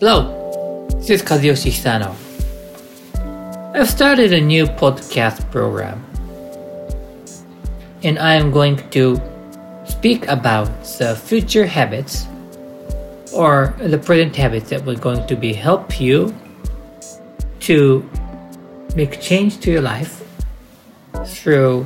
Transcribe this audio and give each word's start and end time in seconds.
Hello, 0.00 0.86
this 1.00 1.10
is 1.10 1.22
Kazuyoshi 1.22 1.72
Hisano. 1.72 2.14
I've 3.74 3.90
started 3.90 4.32
a 4.32 4.40
new 4.40 4.66
podcast 4.66 5.50
program, 5.50 6.06
and 8.04 8.16
I 8.16 8.34
am 8.34 8.52
going 8.52 8.76
to 8.90 9.20
speak 9.88 10.28
about 10.28 10.68
the 11.00 11.16
future 11.16 11.66
habits 11.66 12.28
or 13.34 13.74
the 13.80 13.98
present 13.98 14.36
habits 14.36 14.70
that 14.70 14.84
will 14.84 14.94
going 14.94 15.26
to 15.26 15.34
be 15.34 15.52
help 15.52 16.00
you 16.00 16.32
to 17.66 18.08
make 18.94 19.20
change 19.20 19.58
to 19.62 19.72
your 19.72 19.82
life 19.82 20.22
through 21.26 21.84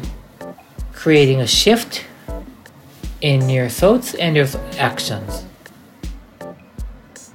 creating 0.93 1.41
a 1.41 1.47
shift 1.47 2.05
in 3.23 3.49
your 3.49 3.71
thoughts 3.71 4.13
and 4.17 4.37
your 4.37 4.49
actions. 4.77 5.47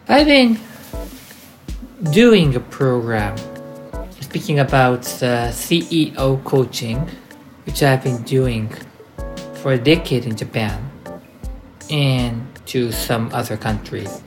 I've 0.09 0.25
been 0.25 0.57
doing 2.13 2.55
a 2.55 2.61
program 2.61 3.35
speaking 4.21 4.57
about 4.59 5.05
uh, 5.21 5.51
the 5.51 5.51
CEO 5.51 6.41
coaching, 6.45 7.09
which 7.65 7.83
I've 7.83 8.05
been 8.05 8.23
doing 8.23 8.73
for 9.55 9.73
a 9.73 9.77
decade 9.77 10.25
in 10.25 10.37
Japan 10.37 10.89
and 11.89 12.47
to 12.67 12.93
some 12.93 13.29
other 13.33 13.57
countries. 13.57 14.21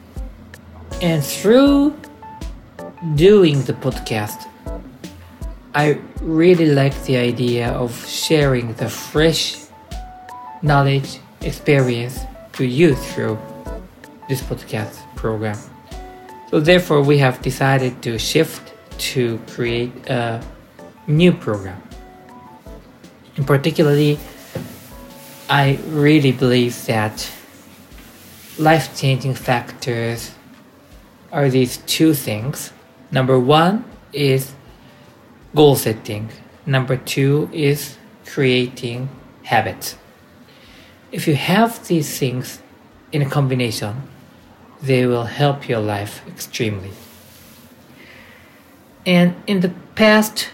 And 1.00 1.24
through 1.24 1.96
doing 3.14 3.62
the 3.62 3.72
podcast, 3.72 4.46
I 5.74 5.98
really 6.20 6.66
like 6.66 6.94
the 7.04 7.16
idea 7.16 7.70
of 7.70 8.06
sharing 8.06 8.74
the 8.74 8.90
fresh 8.90 9.56
knowledge, 10.60 11.20
experience 11.40 12.20
to 12.52 12.66
you 12.66 12.94
through 12.94 13.38
this 14.30 14.40
podcast 14.40 14.94
program. 15.16 15.58
So 16.50 16.60
therefore, 16.60 17.02
we 17.02 17.18
have 17.18 17.42
decided 17.42 18.00
to 18.02 18.16
shift 18.16 18.72
to 19.10 19.38
create 19.50 19.92
a 20.08 20.40
new 21.06 21.32
program. 21.32 21.82
In 23.36 23.44
particularly, 23.44 24.18
I 25.48 25.80
really 25.88 26.30
believe 26.30 26.86
that 26.86 27.28
life-changing 28.56 29.34
factors 29.34 30.30
are 31.32 31.50
these 31.50 31.78
two 31.78 32.14
things. 32.14 32.72
Number 33.10 33.38
one 33.38 33.84
is 34.12 34.52
goal 35.56 35.74
setting. 35.74 36.30
Number 36.66 36.96
two 36.96 37.50
is 37.52 37.96
creating 38.26 39.08
habits. 39.42 39.96
If 41.10 41.26
you 41.26 41.34
have 41.34 41.88
these 41.88 42.18
things 42.18 42.60
in 43.10 43.22
a 43.22 43.28
combination, 43.28 44.02
they 44.82 45.06
will 45.06 45.24
help 45.24 45.68
your 45.68 45.80
life 45.80 46.22
extremely. 46.26 46.90
And 49.06 49.34
in 49.46 49.60
the 49.60 49.70
past 49.94 50.50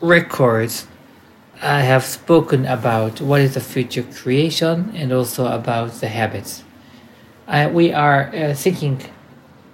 records, 0.00 0.86
I 1.62 1.80
have 1.82 2.04
spoken 2.04 2.66
about 2.66 3.20
what 3.20 3.40
is 3.40 3.54
the 3.54 3.60
future 3.60 4.02
creation 4.02 4.92
and 4.94 5.12
also 5.12 5.46
about 5.46 5.92
the 6.00 6.08
habits. 6.08 6.64
Uh, 7.46 7.70
we 7.72 7.92
are 7.92 8.34
uh, 8.34 8.54
thinking 8.54 9.00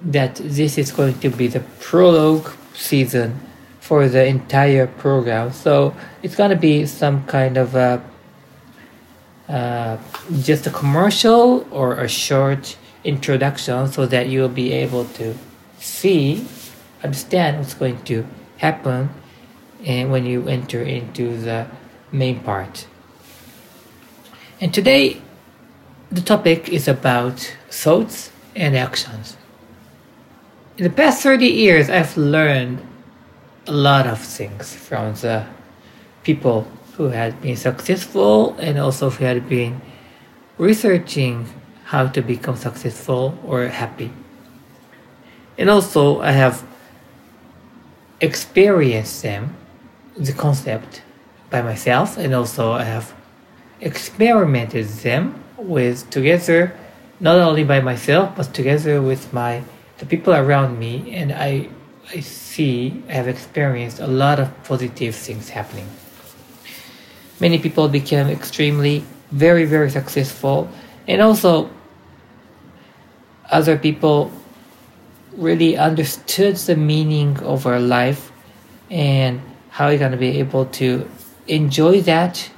that 0.03 0.37
this 0.37 0.79
is 0.79 0.93
going 0.93 1.19
to 1.21 1.31
be 1.31 1.49
the 1.49 1.61
prologue 1.81 2.51
season 2.75 3.41
for 3.81 4.09
the 4.09 4.27
entire 4.27 4.87
program. 4.87 5.53
So 5.53 5.95
it's 6.23 6.37
going 6.37 6.51
to 6.51 6.57
be 6.57 6.87
some 6.87 7.25
kind 7.25 7.57
of 7.57 7.75
a, 7.75 8.03
uh, 9.49 9.97
just 10.41 10.67
a 10.67 10.71
commercial 10.71 11.67
or 11.71 11.95
a 11.95 12.09
short 12.09 12.77
introduction 13.05 13.91
so 13.91 14.07
that 14.07 14.29
you'll 14.29 14.49
be 14.49 14.73
able 14.73 15.05
to 15.05 15.35
see, 15.79 16.47
understand 17.03 17.59
what's 17.59 17.75
going 17.75 18.03
to 18.05 18.27
happen 18.59 19.11
and 19.85 20.11
when 20.11 20.27
you 20.27 20.49
enter 20.49 20.83
into 20.83 21.37
the 21.37 21.67
main 22.11 22.41
part. 22.41 22.87
And 24.61 24.75
today, 24.75 25.23
the 26.11 26.21
topic 26.21 26.69
is 26.69 26.89
about 26.89 27.55
thoughts 27.71 28.33
and 28.57 28.77
actions. 28.77 29.37
In 30.77 30.85
the 30.85 30.91
past 30.91 31.23
30 31.23 31.47
years, 31.47 31.91
I've 31.91 32.17
learned 32.17 32.81
a 33.67 33.73
lot 33.73 34.07
of 34.07 34.21
things 34.21 34.75
from 34.75 35.15
the 35.15 35.47
people 36.25 36.67
who 36.97 37.09
had 37.09 37.41
been 37.41 37.57
successful 37.57 38.57
and 38.59 38.79
also 38.79 39.11
who 39.11 39.25
had 39.25 39.49
been 39.49 39.81
researching 40.57 41.47
how 41.89 42.07
to 42.07 42.21
become 42.21 42.55
successful 42.55 43.39
or 43.47 43.67
happy. 43.67 44.13
And 45.57 45.71
also, 45.71 46.21
I 46.21 46.33
have 46.33 46.63
experienced 48.21 49.23
them, 49.23 49.57
the 50.15 50.35
concept, 50.35 51.03
by 51.49 51.63
myself, 51.63 52.19
and 52.19 52.35
also 52.35 52.73
I 52.73 52.85
have 52.85 53.15
experimented 53.81 54.87
them 55.01 55.43
with 55.57 56.11
together, 56.11 56.77
not 57.21 57.37
only 57.37 57.65
by 57.65 57.81
myself, 57.81 58.37
but 58.37 58.53
together 58.53 59.01
with 59.01 59.33
my 59.33 59.63
the 59.97 60.05
people 60.05 60.35
around 60.35 60.79
me, 60.79 61.11
and 61.15 61.33
I 61.33 61.71
I 62.15 62.21
see 62.21 63.03
I 63.09 63.13
have 63.13 63.29
experienced 63.29 63.99
a 63.99 64.07
lot 64.07 64.39
of 64.39 64.49
positive 64.65 65.15
things 65.15 65.49
happening. 65.49 65.89
Many 67.41 67.59
people 67.59 67.89
became 67.89 68.29
extremely 68.29 69.05
very 69.31 69.65
very 69.65 69.91
successful, 69.91 70.69
and 71.07 71.23
also 71.23 71.71
other 73.51 73.79
people 73.79 74.31
really 75.37 75.77
understood 75.77 76.57
the 76.57 76.77
meaning 76.77 77.39
of 77.41 77.67
our 77.67 77.81
life 77.81 78.33
and 78.91 79.41
how 79.71 79.89
you're 79.89 79.99
going 79.99 80.13
to 80.13 80.19
be 80.19 80.39
able 80.39 80.67
to 80.67 81.09
enjoy 81.47 82.01
that 82.03 82.51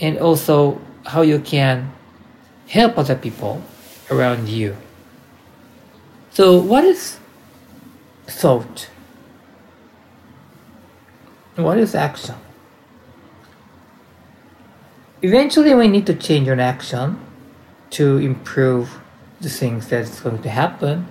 and 0.00 0.18
also 0.18 0.80
how 1.06 1.22
you 1.22 1.38
can 1.38 1.92
help 2.68 2.98
other 2.98 3.14
people 3.14 3.62
around 4.10 4.48
you. 4.48 4.76
So, 6.30 6.60
what 6.60 6.84
is 6.84 7.18
thought? 8.26 8.88
What 11.56 11.78
is 11.78 11.94
action? 11.94 12.36
Eventually, 15.22 15.74
we 15.74 15.88
need 15.88 16.06
to 16.06 16.14
change 16.14 16.48
an 16.48 16.60
action 16.60 17.20
to 17.90 18.16
improve 18.18 19.00
the 19.40 19.48
things 19.48 19.88
that's 19.88 20.20
going 20.20 20.42
to 20.42 20.48
happen. 20.48 21.08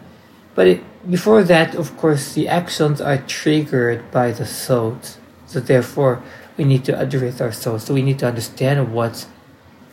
But 0.56 0.67
it, 0.67 1.09
before 1.09 1.44
that, 1.44 1.75
of 1.75 1.95
course, 1.97 2.34
the 2.34 2.47
actions 2.47 3.01
are 3.01 3.17
triggered 3.17 4.12
by 4.12 4.31
the 4.31 4.45
thoughts. 4.45 5.17
So 5.45 5.59
therefore, 5.59 6.22
we 6.57 6.66
need 6.66 6.85
to 6.85 7.00
address 7.00 7.41
our 7.41 7.51
thoughts. 7.51 7.85
So 7.85 7.94
we 7.94 8.01
need 8.01 8.19
to 8.19 8.28
understand 8.28 8.94
what 8.94 9.25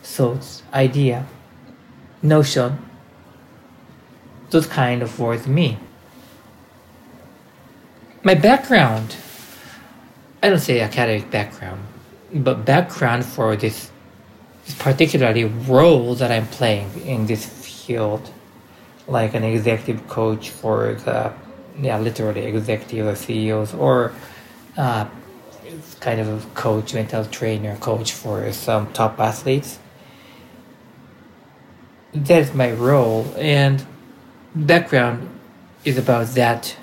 thoughts, 0.03 0.63
idea, 0.73 1.25
notion, 2.21 2.79
those 4.49 4.67
kind 4.67 5.01
of 5.01 5.19
words 5.19 5.47
mean. 5.47 5.77
My 8.23 8.33
background, 8.33 9.15
I 10.43 10.49
don't 10.49 10.59
say 10.59 10.81
academic 10.81 11.31
background, 11.31 11.81
but 12.33 12.65
background 12.65 13.25
for 13.25 13.55
this 13.55 13.91
particularly 14.75 15.45
role 15.45 16.15
that 16.15 16.31
I'm 16.31 16.47
playing 16.47 17.01
in 17.05 17.25
this 17.25 17.45
field 17.45 18.29
like 19.07 19.33
an 19.33 19.43
executive 19.43 20.07
coach 20.07 20.49
for 20.49 20.93
the 21.05 21.33
yeah 21.79 21.97
literally 21.97 22.41
executive 22.41 23.07
or 23.07 23.15
CEOs 23.15 23.73
or 23.73 24.13
uh, 24.77 25.07
kind 25.99 26.19
of 26.19 26.27
a 26.27 26.49
coach 26.53 26.93
mental 26.93 27.25
trainer 27.25 27.75
coach 27.77 28.11
for 28.11 28.51
some 28.51 28.91
top 28.93 29.19
athletes. 29.19 29.79
That's 32.13 32.53
my 32.53 32.71
role 32.71 33.33
and 33.37 33.85
background 34.55 35.29
is 35.85 35.97
about 35.97 36.27
that 36.27 36.75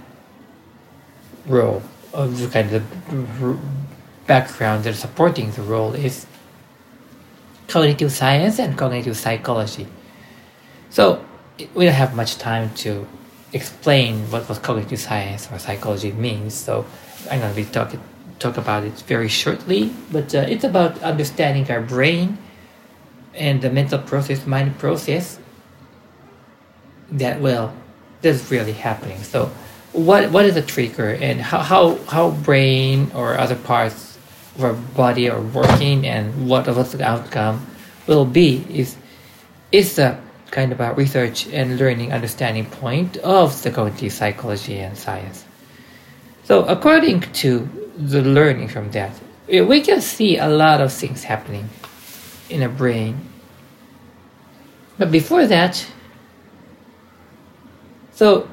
role. 1.46 1.82
Of 2.12 2.38
the 2.38 2.46
kind 2.46 2.72
of 2.72 3.58
background 4.26 4.84
that 4.84 4.94
supporting 4.94 5.50
the 5.50 5.62
role 5.62 5.94
is 5.94 6.26
cognitive 7.69 8.12
science 8.12 8.58
and 8.58 8.76
cognitive 8.76 9.16
psychology 9.16 9.87
so 10.90 11.25
we 11.75 11.84
don't 11.87 11.94
have 11.94 12.14
much 12.14 12.38
time 12.38 12.72
to 12.87 13.06
explain 13.52 14.31
what, 14.31 14.49
what 14.49 14.62
cognitive 14.62 15.00
science 15.00 15.49
or 15.50 15.58
psychology 15.58 16.12
means. 16.12 16.55
So 16.55 16.84
I'm 17.31 17.40
going 17.40 17.55
to 17.55 17.56
be 17.56 17.64
talking 17.64 18.00
talk 18.38 18.56
about 18.56 18.84
it 18.84 18.93
very 19.06 19.28
shortly. 19.28 19.93
But 20.11 20.34
uh, 20.34 20.46
it's 20.49 20.64
about 20.64 21.00
understanding 21.02 21.70
our 21.70 21.81
brain 21.81 22.38
and 23.34 23.62
the 23.62 23.70
mental 23.70 23.99
process, 23.99 24.46
mind 24.46 24.78
process. 24.78 25.38
That 27.10 27.40
well, 27.40 27.75
that's 28.22 28.50
really 28.50 28.72
happening. 28.72 29.22
So 29.22 29.50
what 29.93 30.31
what 30.31 30.44
is 30.44 30.56
a 30.56 30.62
trigger 30.62 31.10
and 31.10 31.40
how 31.40 31.58
how, 31.58 31.96
how 32.06 32.31
brain 32.31 33.10
or 33.14 33.38
other 33.38 33.56
parts 33.56 34.13
our 34.60 34.72
body 34.72 35.28
are 35.28 35.40
working 35.40 36.06
and 36.06 36.48
what 36.48 36.66
what 36.68 36.90
the 36.90 37.02
outcome 37.04 37.66
will 38.06 38.24
be 38.24 38.64
is 38.68 38.96
is 39.72 39.98
a 39.98 40.20
kind 40.50 40.70
of 40.70 40.80
a 40.80 40.94
research 40.94 41.48
and 41.48 41.78
learning 41.78 42.12
understanding 42.12 42.64
point 42.64 43.16
of 43.18 43.60
the 43.62 43.70
cognitive 43.70 44.12
psychology 44.12 44.78
and 44.78 44.96
science. 44.96 45.44
So 46.44 46.64
according 46.66 47.22
to 47.42 47.68
the 47.96 48.22
learning 48.22 48.68
from 48.68 48.90
that, 48.92 49.12
we 49.48 49.80
can 49.80 50.00
see 50.00 50.38
a 50.38 50.48
lot 50.48 50.80
of 50.80 50.92
things 50.92 51.24
happening 51.24 51.68
in 52.48 52.62
a 52.62 52.68
brain. 52.68 53.18
But 54.96 55.10
before 55.10 55.46
that, 55.46 55.84
so 58.12 58.48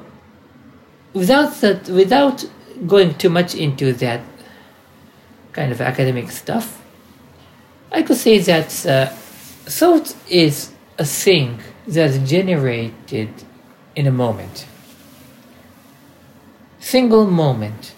without 1.12 1.54
that, 1.60 1.88
without 1.88 2.44
going 2.86 3.14
too 3.14 3.30
much 3.30 3.54
into 3.54 3.92
that 3.92 4.20
kind 5.52 5.72
of 5.72 5.80
academic 5.80 6.30
stuff, 6.30 6.82
I 7.90 8.02
could 8.02 8.16
say 8.16 8.38
that 8.38 8.86
uh, 8.86 9.06
thought 9.06 10.14
is 10.28 10.72
a 10.98 11.04
thing 11.04 11.60
that's 11.86 12.18
generated 12.18 13.30
in 13.94 14.06
a 14.06 14.10
moment. 14.10 14.66
Single 16.80 17.26
moment. 17.26 17.94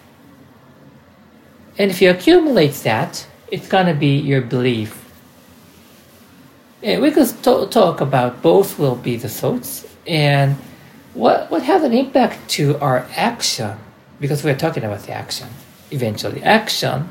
And 1.78 1.90
if 1.90 2.02
you 2.02 2.10
accumulate 2.10 2.74
that, 2.84 3.26
it's 3.50 3.68
gonna 3.68 3.94
be 3.94 4.18
your 4.18 4.40
belief. 4.40 5.00
And 6.82 7.00
we 7.00 7.10
could 7.10 7.28
t- 7.42 7.66
talk 7.70 8.00
about 8.00 8.42
both 8.42 8.78
will 8.78 8.96
be 8.96 9.16
the 9.16 9.28
thoughts 9.28 9.86
and 10.06 10.56
what, 11.14 11.50
what 11.50 11.62
has 11.62 11.82
an 11.82 11.92
impact 11.92 12.48
to 12.50 12.78
our 12.78 13.06
action 13.16 13.78
because 14.20 14.44
we're 14.44 14.56
talking 14.56 14.84
about 14.84 15.02
the 15.04 15.12
action 15.12 15.48
eventually. 15.90 16.42
Action 16.42 17.08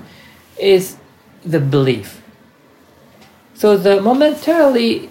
is 0.58 0.98
the 1.44 1.60
belief. 1.60 2.22
So 3.54 3.78
the 3.78 4.02
momentarily 4.02 5.10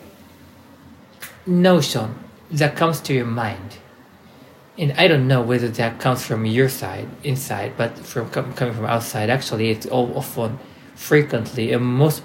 notion 1.47 2.15
that 2.51 2.77
comes 2.77 3.01
to 3.03 3.15
your 3.15 3.27
mind, 3.27 3.79
and 4.79 4.93
I 4.93 5.09
don't 5.09 5.29
know 5.29 5.43
whether 5.43 5.69
that 5.69 6.01
comes 6.01 6.25
from 6.25 6.47
your 6.47 6.69
side, 6.69 7.09
inside, 7.23 7.75
but 7.77 7.99
from 7.99 8.31
coming 8.31 8.75
from 8.75 8.87
outside. 8.87 9.31
Actually, 9.31 9.71
it's 9.71 9.87
all 9.87 10.17
often, 10.17 10.59
frequently, 10.95 11.73
and 11.73 11.85
most 11.85 12.23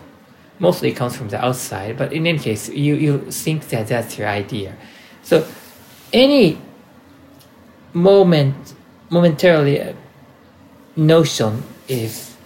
mostly 0.60 0.92
comes 0.92 1.16
from 1.16 1.30
the 1.30 1.44
outside. 1.44 1.98
But 1.98 2.14
in 2.14 2.26
any 2.26 2.40
case, 2.40 2.70
you 2.70 2.96
you 2.96 3.32
think 3.32 3.68
that 3.70 3.88
that's 3.88 4.18
your 4.18 4.28
idea. 4.28 4.76
So 5.24 5.46
any 6.14 6.60
moment, 7.94 8.74
momentarily 9.10 9.82
uh, 9.82 9.94
notion 10.96 11.64
is 11.88 12.37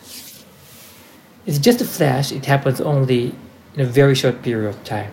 it's 1.46 1.58
just 1.58 1.82
a 1.82 1.86
flash. 1.86 2.32
It 2.32 2.46
happens 2.46 2.80
only 2.82 3.36
in 3.76 3.82
a 3.82 3.86
very 3.86 4.16
short 4.16 4.42
period 4.42 4.70
of 4.70 4.84
time. 4.84 5.12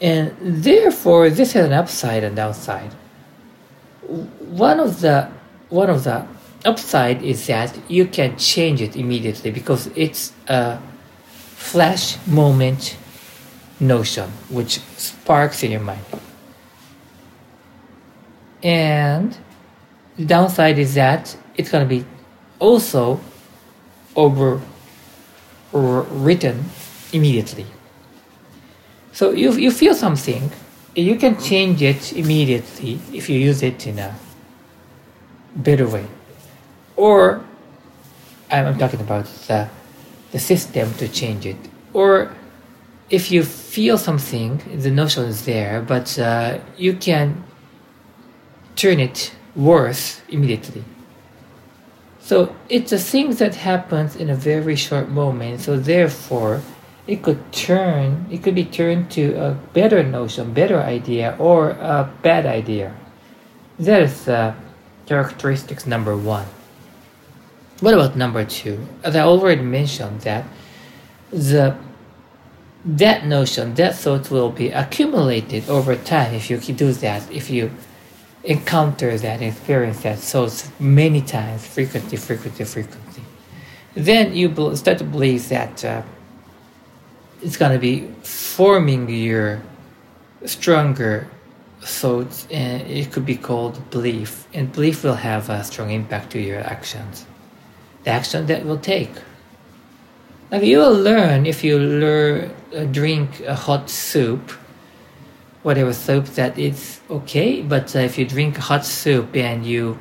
And 0.00 0.34
therefore, 0.40 1.30
this 1.30 1.52
has 1.52 1.66
an 1.66 1.72
upside 1.72 2.24
and 2.24 2.34
downside. 2.34 2.92
One 4.02 4.80
of 4.80 5.00
the 5.00 5.30
one 5.68 5.88
of 5.88 6.04
the 6.04 6.26
upside 6.64 7.22
is 7.22 7.46
that 7.46 7.78
you 7.88 8.06
can 8.06 8.36
change 8.36 8.82
it 8.82 8.96
immediately 8.96 9.50
because 9.50 9.86
it's 9.96 10.32
a 10.48 10.78
flash 11.56 12.18
moment 12.26 12.96
notion 13.80 14.30
which 14.50 14.80
sparks 14.96 15.62
in 15.62 15.70
your 15.70 15.80
mind. 15.80 16.04
And 18.62 19.36
the 20.16 20.24
downside 20.24 20.78
is 20.78 20.94
that 20.94 21.36
it's 21.56 21.70
going 21.70 21.88
to 21.88 21.88
be 21.88 22.04
also 22.58 23.20
over 24.16 24.60
written 25.72 26.64
immediately. 27.12 27.66
So 29.12 29.30
you, 29.30 29.52
you 29.52 29.70
feel 29.70 29.94
something, 29.94 30.50
you 30.94 31.16
can 31.16 31.40
change 31.40 31.82
it 31.82 32.12
immediately 32.12 32.98
if 33.12 33.28
you 33.28 33.38
use 33.38 33.62
it 33.62 33.86
in 33.86 33.98
a 33.98 34.14
better 35.56 35.86
way. 35.86 36.06
Or 36.96 37.44
I'm 38.50 38.78
talking 38.78 39.00
about 39.00 39.26
the, 39.46 39.68
the 40.30 40.38
system 40.38 40.92
to 40.94 41.08
change 41.08 41.46
it. 41.46 41.56
Or 41.92 42.34
if 43.10 43.30
you 43.30 43.42
feel 43.42 43.98
something, 43.98 44.62
the 44.80 44.90
notion 44.90 45.24
is 45.24 45.44
there, 45.44 45.82
but 45.82 46.18
uh, 46.18 46.58
you 46.76 46.94
can 46.94 47.44
turn 48.76 49.00
it 49.00 49.32
worse 49.54 50.22
immediately. 50.28 50.84
So 52.22 52.54
it's 52.68 52.92
a 52.92 52.98
thing 52.98 53.34
that 53.34 53.56
happens 53.56 54.14
in 54.14 54.30
a 54.30 54.36
very 54.36 54.76
short 54.76 55.08
moment. 55.08 55.60
So 55.60 55.76
therefore, 55.76 56.62
it 57.06 57.22
could 57.22 57.52
turn, 57.52 58.26
it 58.30 58.44
could 58.44 58.54
be 58.54 58.64
turned 58.64 59.10
to 59.12 59.34
a 59.34 59.54
better 59.72 60.04
notion, 60.04 60.54
better 60.54 60.80
idea, 60.80 61.34
or 61.38 61.70
a 61.70 62.08
bad 62.22 62.46
idea. 62.46 62.94
That 63.78 64.02
is 64.02 64.28
uh, 64.28 64.54
characteristics 65.06 65.84
number 65.84 66.16
one. 66.16 66.46
What 67.80 67.94
about 67.94 68.16
number 68.16 68.44
two? 68.44 68.86
As 69.02 69.16
I 69.16 69.22
already 69.22 69.62
mentioned 69.62 70.20
that 70.20 70.44
the 71.30 71.76
that 72.84 73.26
notion, 73.26 73.74
that 73.74 73.96
thought 73.96 74.30
will 74.30 74.50
be 74.50 74.68
accumulated 74.70 75.68
over 75.68 75.94
time 75.94 76.34
if 76.34 76.50
you 76.50 76.58
do 76.58 76.92
that, 76.92 77.30
if 77.30 77.48
you 77.50 77.70
encounter 78.44 79.16
that, 79.18 79.40
experience 79.42 80.02
that 80.02 80.18
so 80.18 80.48
many 80.80 81.20
times, 81.20 81.66
frequently, 81.66 82.16
frequently, 82.16 82.64
frequently. 82.64 83.22
Then 83.94 84.34
you 84.34 84.74
start 84.76 84.98
to 84.98 85.04
believe 85.04 85.48
that 85.50 85.84
uh, 85.84 86.02
it's 87.42 87.56
going 87.56 87.72
to 87.72 87.78
be 87.78 88.08
forming 88.22 89.08
your 89.08 89.62
stronger 90.44 91.28
thoughts 91.80 92.46
and 92.50 92.82
it 92.82 93.10
could 93.10 93.26
be 93.26 93.36
called 93.36 93.90
belief 93.90 94.46
and 94.54 94.72
belief 94.72 95.02
will 95.02 95.14
have 95.14 95.50
a 95.50 95.64
strong 95.64 95.90
impact 95.90 96.30
to 96.30 96.40
your 96.40 96.60
actions 96.60 97.26
the 98.04 98.10
action 98.10 98.46
that 98.46 98.64
will 98.64 98.78
take 98.78 99.10
like 100.52 100.62
you 100.62 100.78
will 100.78 100.94
learn 100.94 101.44
if 101.44 101.64
you 101.64 101.78
learn 101.78 102.54
uh, 102.76 102.84
drink 102.84 103.40
a 103.40 103.54
hot 103.54 103.90
soup 103.90 104.52
whatever 105.62 105.92
soup 105.92 106.26
that 106.34 106.58
is 106.58 107.00
okay 107.08 107.62
but 107.62 107.94
uh, 107.94 108.00
if 108.00 108.18
you 108.18 108.24
drink 108.24 108.56
hot 108.56 108.84
soup 108.84 109.36
and 109.36 109.64
you 109.64 109.98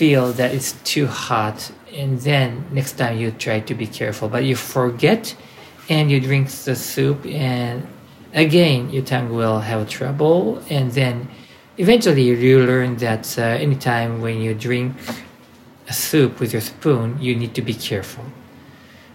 feel 0.00 0.32
that 0.32 0.52
it's 0.52 0.72
too 0.82 1.06
hot 1.06 1.70
and 1.94 2.20
then 2.20 2.64
next 2.72 2.92
time 2.92 3.18
you 3.18 3.30
try 3.30 3.60
to 3.60 3.74
be 3.74 3.86
careful. 3.86 4.28
But 4.28 4.44
you 4.44 4.56
forget 4.56 5.34
and 5.88 6.10
you 6.10 6.20
drink 6.20 6.48
the 6.48 6.74
soup 6.74 7.26
and 7.26 7.86
again 8.32 8.90
your 8.90 9.04
tongue 9.04 9.30
will 9.34 9.60
have 9.60 9.88
trouble 9.88 10.62
and 10.70 10.92
then 10.92 11.28
eventually 11.78 12.22
you 12.22 12.64
learn 12.64 12.96
that 12.96 13.38
uh, 13.38 13.42
anytime 13.42 14.20
when 14.20 14.40
you 14.40 14.54
drink 14.54 14.96
a 15.88 15.92
soup 15.92 16.40
with 16.40 16.52
your 16.52 16.62
spoon 16.62 17.18
you 17.20 17.34
need 17.34 17.54
to 17.54 17.62
be 17.62 17.74
careful. 17.74 18.24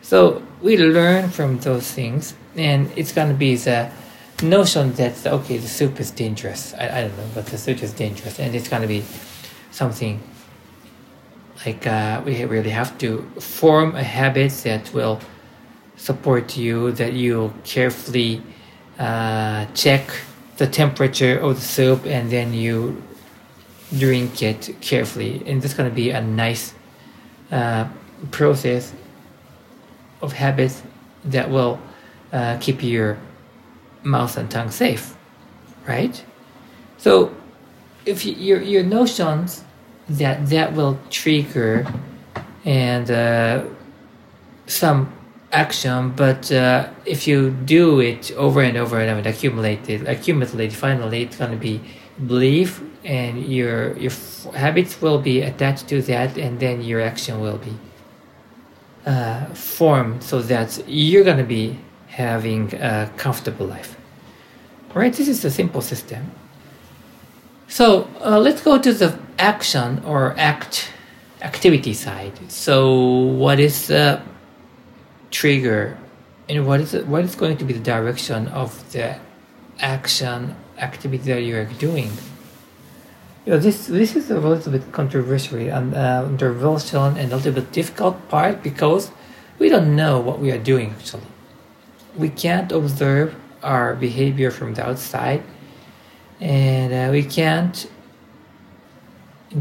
So 0.02 0.44
we 0.62 0.78
learn 0.78 1.30
from 1.30 1.60
those 1.60 1.92
things 1.92 2.36
and 2.56 2.92
it's 2.96 3.12
going 3.12 3.30
to 3.30 3.36
be 3.36 3.56
the 3.56 3.90
notion 4.44 4.94
that 4.94 5.26
okay 5.26 5.58
the 5.58 5.68
soup 5.68 6.00
is 6.00 6.12
dangerous. 6.12 6.74
I, 6.74 6.98
I 6.98 7.02
don't 7.02 7.18
know 7.18 7.30
but 7.34 7.46
the 7.48 7.58
soup 7.58 7.82
is 7.82 7.94
dangerous 7.94 8.40
and 8.40 8.56
it's 8.56 8.68
going 8.68 8.82
to 8.82 8.88
be 8.88 9.04
something 9.72 10.22
like 11.66 11.88
uh, 11.88 12.22
we 12.26 12.44
really 12.44 12.70
have 12.70 12.98
to 13.00 13.22
form 13.40 13.96
a 13.96 14.04
habit 14.04 14.52
that 14.64 14.94
will 14.94 15.20
support 15.96 16.58
you 16.58 16.92
that 16.92 17.14
you 17.14 17.54
carefully 17.64 18.42
uh, 19.00 19.66
check 19.74 20.10
the 20.58 20.68
temperature 20.68 21.38
of 21.40 21.56
the 21.56 21.62
soup 21.62 22.06
and 22.06 22.30
then 22.30 22.54
you 22.54 23.02
drink 23.98 24.42
it 24.42 24.76
carefully. 24.82 25.44
And 25.46 25.62
that's 25.62 25.74
going 25.74 25.90
to 25.90 25.96
be 25.96 26.12
a 26.12 26.22
nice 26.22 26.74
uh, 27.52 27.88
process 28.32 28.94
of 30.22 30.34
habits 30.34 30.82
that 31.26 31.50
will 31.50 31.80
uh, 32.32 32.58
keep 32.60 32.84
your 32.84 33.18
mouth 34.06 34.38
and 34.38 34.50
tongue 34.50 34.72
safe 34.72 35.16
right? 35.88 36.24
So 36.98 37.36
if 38.06 38.26
you, 38.26 38.34
your, 38.34 38.62
your 38.62 38.84
notions 38.84 39.64
that 40.08 40.48
that 40.48 40.74
will 40.74 41.00
trigger 41.10 41.86
and 42.64 43.10
uh, 43.10 43.66
some 44.68 45.12
action, 45.52 46.12
but 46.12 46.52
uh, 46.52 46.90
if 47.06 47.28
you 47.28 47.52
do 47.52 48.00
it 48.00 48.32
over 48.34 48.62
and 48.62 48.78
over 48.78 49.00
and 49.00 49.10
over, 49.10 49.28
accumulate 49.28 49.90
it, 49.90 50.08
accumulate, 50.08 50.74
finally 50.74 51.24
it's 51.24 51.38
going 51.38 51.52
to 51.52 51.58
be 51.58 51.82
belief, 52.28 52.82
and 53.04 53.44
your 53.46 53.98
your 53.98 54.12
habits 54.54 55.02
will 55.02 55.20
be 55.20 55.42
attached 55.42 55.88
to 55.90 56.02
that, 56.04 56.38
and 56.38 56.60
then 56.60 56.82
your 56.82 57.02
action 57.02 57.40
will 57.40 57.58
be 57.58 57.76
uh, 59.06 59.46
formed. 59.54 60.24
So 60.24 60.42
that 60.44 60.84
you're 60.88 61.24
going 61.24 61.38
to 61.38 61.44
be 61.44 61.78
having 62.16 62.74
a 62.76 63.12
comfortable 63.18 63.68
life. 63.68 63.98
Right? 64.94 65.14
This 65.14 65.28
is 65.28 65.44
a 65.44 65.52
simple 65.52 65.82
system. 65.82 66.32
So 67.68 68.08
uh, 68.24 68.40
let's 68.40 68.62
go 68.62 68.80
to 68.80 68.94
the 68.94 69.20
action 69.38 70.02
or 70.06 70.34
act 70.38 70.92
activity 71.42 71.94
side. 71.94 72.40
So 72.50 72.96
what 73.44 73.60
is 73.60 73.88
the 73.88 74.22
trigger 75.30 75.98
and 76.48 76.66
what 76.66 76.80
is 76.80 76.94
it, 76.94 77.08
what 77.08 77.24
is 77.26 77.36
going 77.36 77.58
to 77.58 77.66
be 77.66 77.74
the 77.74 77.80
direction 77.80 78.48
of 78.48 78.70
the 78.94 79.20
action 79.80 80.56
activity 80.78 81.24
that 81.32 81.42
you 81.42 81.58
are 81.58 81.66
doing. 81.66 82.12
You 83.46 83.54
know, 83.54 83.60
this 83.60 83.88
this 83.88 84.16
is 84.16 84.32
a 84.32 84.40
little 84.40 84.72
bit 84.72 84.92
controversial 84.92 85.60
and 85.60 85.94
uh, 85.94 86.24
controversial 86.24 87.04
and 87.04 87.32
a 87.32 87.36
little 87.36 87.54
bit 87.54 87.72
difficult 87.72 88.16
part 88.30 88.64
because 88.64 89.12
we 89.60 89.70
don't 89.70 89.96
know 89.96 90.20
what 90.20 90.40
we 90.40 90.52
are 90.52 90.58
doing 90.58 90.96
actually. 90.98 91.35
We 92.18 92.30
can't 92.30 92.72
observe 92.72 93.36
our 93.62 93.96
behavior 93.96 94.52
from 94.52 94.74
the 94.74 94.88
outside, 94.88 95.44
and 96.40 96.94
uh, 96.94 97.12
we 97.12 97.24
can't 97.24 97.88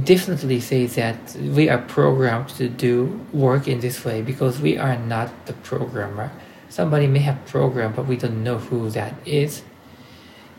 definitely 0.02 0.60
say 0.60 0.86
that 0.86 1.36
we 1.36 1.68
are 1.68 1.78
programmed 1.78 2.48
to 2.48 2.68
do 2.68 3.20
work 3.32 3.68
in 3.68 3.80
this 3.80 4.04
way 4.04 4.22
because 4.22 4.60
we 4.60 4.76
are 4.76 4.96
not 4.96 5.46
the 5.46 5.52
programmer. 5.52 6.32
Somebody 6.68 7.06
may 7.06 7.20
have 7.20 7.44
programmed, 7.46 7.94
but 7.96 8.06
we 8.06 8.16
don't 8.16 8.42
know 8.42 8.58
who 8.58 8.90
that 8.90 9.14
is. 9.24 9.62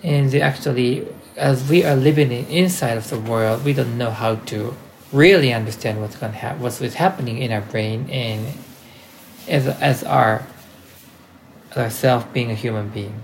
And 0.03 0.33
actually, 0.35 1.07
as 1.35 1.67
we 1.69 1.83
are 1.83 1.95
living 1.95 2.31
inside 2.31 2.97
of 2.97 3.09
the 3.09 3.19
world, 3.19 3.65
we 3.65 3.73
don't 3.73 3.97
know 3.97 4.11
how 4.11 4.35
to 4.35 4.75
really 5.11 5.53
understand 5.53 6.01
what's 6.01 6.15
going 6.15 6.31
to 6.31 6.37
happen, 6.37 6.61
what's 6.61 6.79
happening 6.79 7.39
in 7.39 7.51
our 7.51 7.61
brain, 7.61 8.09
and 8.09 8.47
as 9.47 9.67
as 9.67 10.03
our 10.03 10.45
ourself 11.77 12.31
being 12.33 12.51
a 12.51 12.55
human 12.55 12.89
being. 12.89 13.21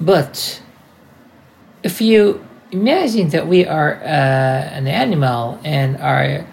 But 0.00 0.60
if 1.82 2.00
you 2.00 2.44
imagine 2.70 3.28
that 3.28 3.46
we 3.46 3.66
are 3.66 3.94
uh, 4.02 4.06
an 4.06 4.86
animal 4.86 5.60
and 5.64 5.96
our 5.98 6.46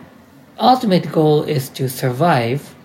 ultimate 0.60 1.12
goal 1.12 1.44
is 1.44 1.70
to 1.70 1.90
survive, 1.90 2.76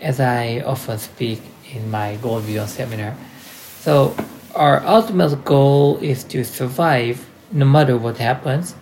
as 0.00 0.20
I 0.20 0.60
often 0.60 0.98
speak 0.98 1.40
in 1.72 1.90
my 1.90 2.16
Goal 2.16 2.40
Beyond 2.40 2.68
seminar. 2.68 3.16
So, 3.80 4.14
our 4.54 4.84
ultimate 4.84 5.44
goal 5.44 5.98
is 5.98 6.24
to 6.24 6.44
survive 6.44 7.28
no 7.52 7.64
matter 7.64 7.96
what 7.96 8.18
happens. 8.18 8.74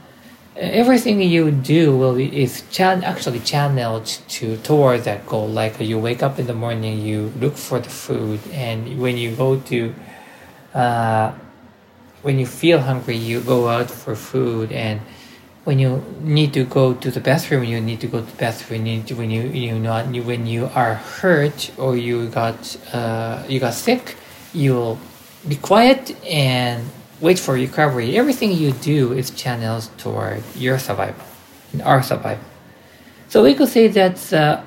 Everything 0.57 1.21
you 1.21 1.51
do 1.51 1.97
will 1.97 2.15
be 2.15 2.43
is 2.43 2.63
chan- 2.71 3.03
actually 3.03 3.41
channeled 3.41 4.07
to 4.29 4.57
toward 4.59 5.03
that 5.03 5.27
goal. 5.27 5.49
Like 5.49 5.81
you 5.81 5.99
wake 5.99 6.23
up 6.23 6.39
in 6.39 6.47
the 6.47 6.55
morning, 6.55 7.01
you 7.01 7.33
look 7.41 7.57
for 7.57 7.81
the 7.81 7.91
food, 7.91 8.39
and 8.53 9.01
when 9.01 9.17
you 9.17 9.35
go 9.35 9.59
to 9.59 9.95
uh, 10.73 11.33
when 12.23 12.39
you 12.39 12.47
feel 12.47 12.81
hungry, 12.81 13.17
you 13.17 13.41
go 13.41 13.69
out 13.69 13.91
for 13.91 14.15
food, 14.15 14.71
and 14.71 15.01
when 15.65 15.79
you 15.79 16.05
need 16.21 16.53
to 16.55 16.65
go 16.65 16.95
to 16.95 17.11
the 17.11 17.21
bathroom, 17.21 17.65
you 17.65 17.81
need 17.81 18.01
to 18.01 18.07
go 18.07 18.21
to 18.21 18.27
the 18.27 18.37
bathroom. 18.37 18.87
You 18.87 19.03
to, 19.03 19.15
when 19.15 19.31
you 19.31 19.43
you 19.49 19.79
not 19.79 20.07
when 20.07 20.47
you 20.47 20.71
are 20.75 20.95
hurt 20.95 21.73
or 21.79 21.97
you 21.97 22.29
got 22.29 22.77
uh, 22.93 23.43
you 23.49 23.59
got 23.59 23.75
sick, 23.75 24.17
you'll 24.53 24.99
be 25.49 25.57
quiet 25.57 26.15
and 26.25 26.85
wait 27.25 27.39
for 27.39 27.55
recovery. 27.55 28.19
Everything 28.19 28.53
you 28.53 28.73
do 28.73 29.15
is 29.15 29.31
channeled 29.31 29.89
toward 29.97 30.43
your 30.55 30.79
survival 30.79 31.25
and 31.73 31.81
our 31.81 32.03
survival. 32.03 32.45
So 33.31 33.43
we 33.43 33.55
could 33.55 33.71
say 33.71 33.89
that 33.89 34.33
uh, 34.33 34.63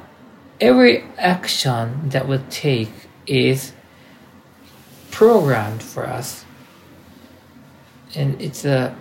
every 0.60 1.04
action 1.20 2.10
that 2.10 2.28
we 2.28 2.40
take 2.50 2.92
is 3.28 3.74
programmed 5.12 5.84
for 5.84 6.08
us 6.08 6.46
and 8.16 8.42
it's 8.42 8.66
a 8.66 8.96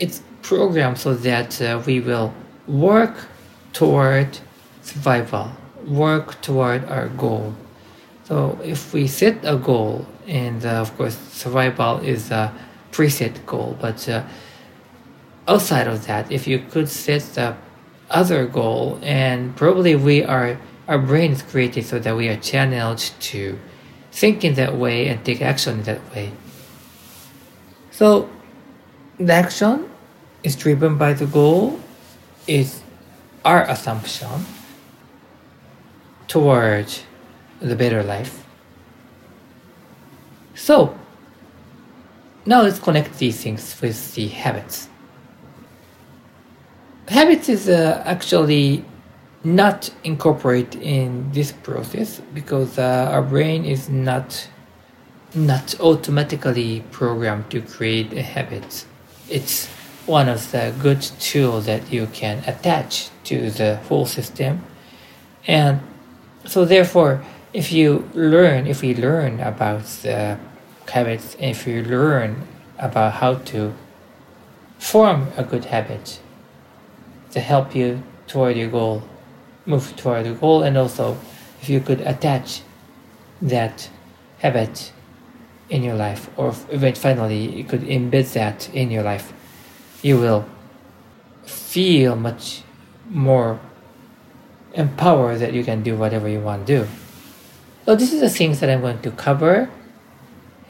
it's 0.00 0.22
programmed 0.42 0.98
so 0.98 1.12
that 1.14 1.60
uh, 1.60 1.82
we 1.84 2.00
will 2.00 2.32
work 2.66 3.28
toward 3.72 4.38
survival, 4.82 5.50
work 5.86 6.40
toward 6.40 6.84
our 6.86 7.08
goal. 7.08 7.54
So 8.24 8.58
if 8.64 8.94
we 8.94 9.06
set 9.08 9.44
a 9.44 9.56
goal, 9.56 10.06
and 10.26 10.64
uh, 10.64 10.80
of 10.84 10.96
course 10.96 11.16
survival 11.32 11.98
is 11.98 12.30
a 12.30 12.52
preset 12.90 13.44
goal, 13.46 13.76
but 13.80 14.08
uh, 14.08 14.24
outside 15.46 15.86
of 15.86 16.06
that, 16.06 16.30
if 16.30 16.46
you 16.46 16.58
could 16.58 16.88
set 16.88 17.22
the 17.34 17.56
other 18.10 18.46
goal, 18.46 18.98
and 19.02 19.54
probably 19.56 19.94
we 19.94 20.24
are 20.24 20.58
our 20.88 20.98
brain 20.98 21.32
is 21.32 21.42
created 21.42 21.84
so 21.84 21.98
that 21.98 22.16
we 22.16 22.28
are 22.28 22.36
channeled 22.36 22.98
to 23.20 23.58
think 24.10 24.42
in 24.42 24.54
that 24.54 24.74
way 24.74 25.06
and 25.08 25.22
take 25.22 25.42
action 25.42 25.80
in 25.80 25.82
that 25.84 26.00
way. 26.14 26.32
So 27.90 28.30
the 29.18 29.34
action 29.34 29.90
is 30.42 30.56
driven 30.56 30.96
by 30.96 31.12
the 31.12 31.26
goal 31.26 31.78
is 32.46 32.80
our 33.44 33.68
assumption 33.68 34.46
towards 36.26 37.04
the 37.60 37.76
better 37.76 38.02
life. 38.02 38.44
So 40.54 40.98
now 42.48 42.62
let's 42.62 42.78
connect 42.78 43.18
these 43.18 43.42
things 43.42 43.78
with 43.82 44.14
the 44.14 44.26
habits. 44.28 44.88
Habits 47.08 47.50
is 47.50 47.68
uh, 47.68 48.02
actually 48.06 48.86
not 49.44 49.90
incorporated 50.02 50.80
in 50.80 51.30
this 51.32 51.52
process 51.52 52.22
because 52.32 52.78
uh, 52.78 53.10
our 53.12 53.20
brain 53.20 53.66
is 53.66 53.90
not 53.90 54.48
not 55.34 55.78
automatically 55.78 56.82
programmed 56.90 57.50
to 57.50 57.60
create 57.60 58.14
a 58.14 58.22
habit. 58.22 58.86
It's 59.28 59.66
one 60.06 60.26
of 60.26 60.50
the 60.50 60.72
good 60.80 61.02
tools 61.02 61.66
that 61.66 61.92
you 61.92 62.06
can 62.06 62.42
attach 62.46 63.10
to 63.24 63.50
the 63.50 63.76
whole 63.88 64.06
system. 64.06 64.64
And 65.46 65.80
so 66.46 66.64
therefore, 66.64 67.22
if 67.52 67.70
you 67.72 68.08
learn, 68.14 68.66
if 68.66 68.80
we 68.80 68.94
learn 68.94 69.38
about 69.40 69.84
the 70.02 70.38
habits, 70.90 71.36
if 71.38 71.66
you 71.66 71.82
learn 71.82 72.46
about 72.78 73.14
how 73.14 73.34
to 73.34 73.74
form 74.78 75.28
a 75.36 75.42
good 75.42 75.66
habit 75.66 76.20
to 77.30 77.40
help 77.40 77.74
you 77.74 78.02
toward 78.26 78.56
your 78.56 78.68
goal, 78.68 79.02
move 79.66 79.94
toward 79.96 80.26
your 80.26 80.34
goal, 80.34 80.62
and 80.62 80.76
also 80.76 81.18
if 81.60 81.68
you 81.68 81.80
could 81.80 82.00
attach 82.02 82.62
that 83.42 83.88
habit 84.38 84.92
in 85.68 85.82
your 85.82 85.94
life, 85.94 86.30
or 86.36 86.54
even 86.72 86.94
finally 86.94 87.56
you 87.56 87.64
could 87.64 87.82
embed 87.82 88.32
that 88.32 88.72
in 88.74 88.90
your 88.90 89.02
life, 89.02 89.32
you 90.02 90.18
will 90.18 90.48
feel 91.44 92.16
much 92.16 92.62
more 93.10 93.58
empowered 94.74 95.38
that 95.40 95.52
you 95.52 95.64
can 95.64 95.82
do 95.82 95.96
whatever 95.96 96.28
you 96.28 96.40
want 96.40 96.66
to 96.66 96.80
do. 96.80 96.88
So 97.84 97.96
this 97.96 98.12
is 98.12 98.20
the 98.20 98.30
things 98.30 98.60
that 98.60 98.70
I'm 98.70 98.80
going 98.80 99.00
to 99.02 99.10
cover 99.10 99.70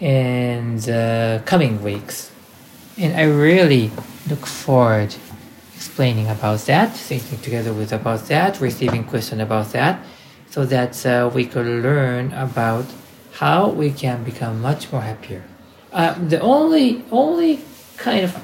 in 0.00 0.76
the 0.76 1.42
coming 1.44 1.82
weeks. 1.82 2.30
And 2.96 3.16
I 3.16 3.24
really 3.24 3.90
look 4.28 4.46
forward 4.46 5.14
explaining 5.74 6.28
about 6.28 6.60
that, 6.66 6.96
thinking 6.96 7.38
together 7.38 7.72
with 7.72 7.92
about 7.92 8.26
that, 8.26 8.60
receiving 8.60 9.04
question 9.04 9.40
about 9.40 9.72
that, 9.72 10.00
so 10.50 10.64
that 10.64 11.06
uh, 11.06 11.30
we 11.32 11.44
could 11.46 11.66
learn 11.66 12.32
about 12.32 12.86
how 13.34 13.68
we 13.68 13.90
can 13.90 14.24
become 14.24 14.60
much 14.60 14.90
more 14.90 15.02
happier. 15.02 15.44
Uh, 15.92 16.14
the 16.28 16.40
only 16.40 17.04
only 17.10 17.60
kind 17.96 18.24
of 18.24 18.36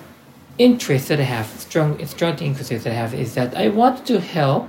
interest 0.59 1.09
that 1.09 1.19
I 1.19 1.25
have, 1.25 1.47
strong 1.47 2.05
strong 2.07 2.39
interest 2.39 2.71
that 2.71 2.87
I 2.87 2.95
have, 2.95 3.13
is 3.15 3.35
that 3.35 3.57
I 3.57 3.69
want 3.69 4.07
to 4.07 4.21
help 4.21 4.69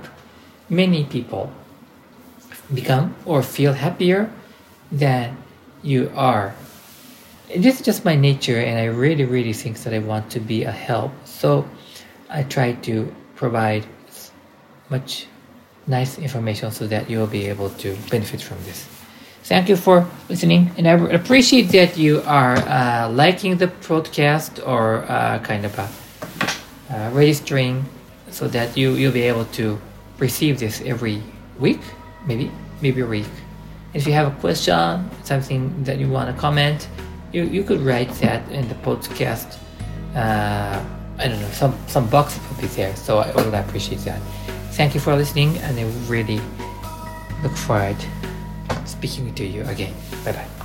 many 0.68 1.04
people 1.04 1.52
become 2.74 3.14
or 3.24 3.42
feel 3.42 3.74
happier 3.74 4.30
than 4.90 5.36
you 5.82 6.10
are. 6.16 6.54
This 7.54 7.78
is 7.78 7.86
just 7.86 8.04
my 8.04 8.16
nature, 8.16 8.58
and 8.58 8.76
I 8.76 8.86
really, 8.86 9.24
really 9.24 9.52
think 9.52 9.78
that 9.84 9.94
I 9.94 10.00
want 10.00 10.30
to 10.30 10.40
be 10.40 10.64
a 10.64 10.72
help. 10.72 11.12
So 11.24 11.64
I 12.28 12.42
try 12.42 12.72
to 12.72 13.14
provide 13.36 13.86
much 14.90 15.26
nice 15.86 16.18
information 16.18 16.72
so 16.72 16.88
that 16.88 17.08
you 17.08 17.18
will 17.18 17.28
be 17.28 17.46
able 17.46 17.70
to 17.70 17.96
benefit 18.10 18.42
from 18.42 18.58
this. 18.64 18.88
Thank 19.44 19.68
you 19.68 19.76
for 19.76 20.04
listening, 20.28 20.72
and 20.76 20.88
I 20.88 20.94
appreciate 21.14 21.70
that 21.70 21.96
you 21.96 22.20
are 22.26 22.56
uh, 22.56 23.08
liking 23.10 23.56
the 23.58 23.68
podcast 23.68 24.66
or 24.66 25.04
uh, 25.08 25.38
kind 25.38 25.64
of 25.64 25.78
uh, 25.78 25.86
uh, 26.90 27.10
registering 27.12 27.84
so 28.28 28.48
that 28.48 28.76
you 28.76 28.94
you'll 28.94 29.12
be 29.12 29.22
able 29.22 29.44
to 29.54 29.78
receive 30.18 30.58
this 30.58 30.82
every 30.84 31.22
week, 31.60 31.80
maybe 32.26 32.50
maybe 32.82 33.02
a 33.02 33.06
week. 33.06 33.30
If 33.94 34.04
you 34.04 34.12
have 34.14 34.26
a 34.26 34.40
question, 34.40 35.08
something 35.22 35.84
that 35.84 35.98
you 35.98 36.08
want 36.10 36.34
to 36.34 36.40
comment, 36.40 36.88
you, 37.36 37.44
you 37.44 37.62
could 37.62 37.80
write 37.80 38.10
that 38.24 38.40
in 38.50 38.66
the 38.68 38.74
podcast. 38.76 39.58
Uh, 40.14 40.82
I 41.18 41.28
don't 41.28 41.40
know, 41.40 41.50
some 41.50 41.74
some 41.86 42.08
box 42.08 42.38
will 42.48 42.60
be 42.60 42.66
there, 42.68 42.96
so 42.96 43.18
I 43.18 43.30
would 43.36 43.52
appreciate 43.52 44.00
that. 44.08 44.20
Thank 44.72 44.94
you 44.94 45.00
for 45.00 45.14
listening, 45.14 45.56
and 45.58 45.78
I 45.78 45.84
really 46.08 46.40
look 47.42 47.56
forward 47.56 47.96
speaking 48.84 49.34
to 49.34 49.44
you 49.44 49.62
again. 49.64 49.94
Bye 50.24 50.32
bye. 50.32 50.55